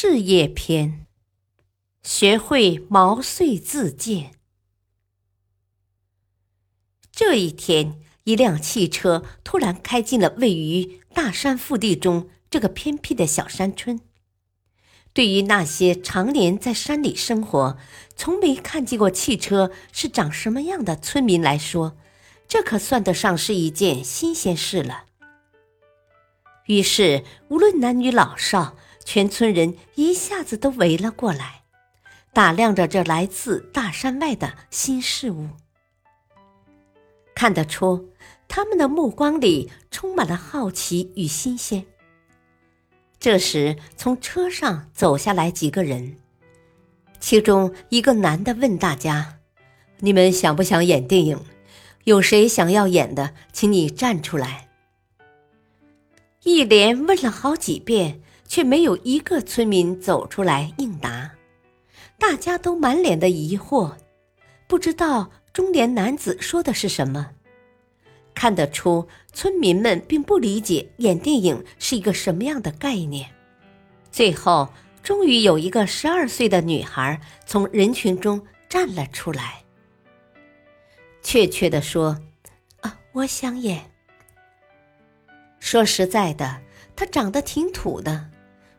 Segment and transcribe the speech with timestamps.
[0.00, 1.06] 事业篇：
[2.04, 4.30] 学会毛遂自荐。
[7.10, 14.00] 这一天，一辆汽车突然开进了位于大山腹地中这个偏僻的小山村。
[15.12, 17.76] 对于那些常年在山里生活、
[18.14, 21.96] 从没看见过汽车是长什么样的村民来说，
[22.46, 25.06] 这可算得上是一件新鲜事了。
[26.66, 28.76] 于是，无论男女老少。
[29.10, 31.62] 全村人一下子都围了过来，
[32.34, 35.48] 打量着这来自大山外的新事物。
[37.34, 38.10] 看得出，
[38.48, 41.86] 他们的目光里充满了好奇与新鲜。
[43.18, 46.18] 这时，从车上走下来几个人，
[47.18, 49.38] 其中一个男的问大家
[50.00, 51.42] ：“你们想不想演电影？
[52.04, 54.68] 有谁想要演的，请你站出来。”
[56.44, 58.20] 一连问了好几遍。
[58.48, 61.30] 却没有一个村民走出来应答，
[62.18, 63.92] 大家都满脸的疑惑，
[64.66, 67.30] 不知道中年男子说的是什么。
[68.34, 73.28] 看得出，村民们并不理解演电影是一个什么样的概念。
[74.10, 74.68] 最后，
[75.02, 79.62] 终于有一个十二岁的女孩从人群中站了出来。
[81.20, 82.16] 确切的说，
[82.80, 83.90] 啊，我想演。
[85.58, 86.60] 说实在的，
[86.94, 88.30] 她长得挺土的。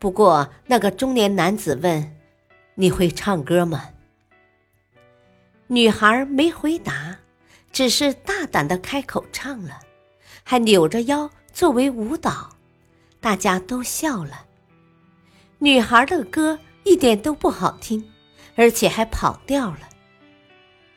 [0.00, 2.16] 不过，那个中年男子问
[2.74, 3.90] ：“你会唱歌吗？”
[5.68, 7.18] 女孩没回答，
[7.70, 9.78] 只是大胆的开口唱了，
[10.42, 12.56] 还扭着腰作为舞蹈，
[13.20, 14.46] 大家都笑了。
[15.58, 18.02] 女孩的歌一点都不好听，
[18.56, 19.80] 而且还跑调了。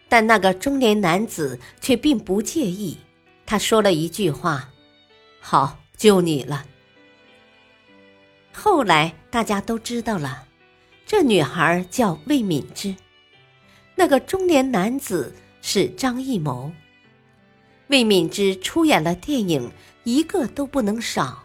[0.08, 2.98] 但那个中年男子却并不介意，
[3.46, 4.70] 他说了一句话
[5.42, 6.66] ：“好，就你了。”
[8.54, 10.48] 后来大家都知道了，
[11.06, 12.96] 这女孩叫魏敏芝，
[13.96, 16.72] 那个中年男子是张艺谋。
[17.88, 19.70] 魏敏芝出演了电影，
[20.04, 21.44] 一个都不能少，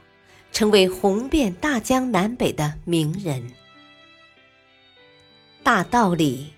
[0.52, 3.50] 成为红遍大江南北的名人。
[5.62, 6.52] 大道理，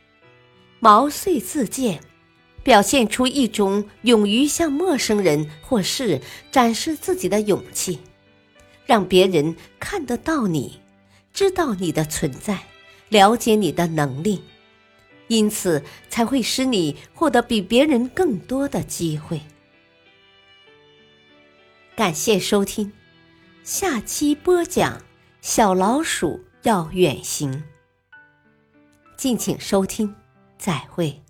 [0.79, 2.01] 毛遂自荐，
[2.63, 6.21] 表现出一种勇于向陌生人或事
[6.53, 7.99] 展示自己的勇气。
[8.91, 10.81] 让别人看得到你，
[11.33, 12.59] 知道你的存在，
[13.09, 14.43] 了解你的能力，
[15.29, 19.41] 因此才会使你获得比别人更多的机会。
[21.95, 22.91] 感谢收听，
[23.63, 25.01] 下期播讲
[25.41, 27.63] 小老鼠要远行。
[29.17, 30.13] 敬请收听，
[30.59, 31.23] 再会。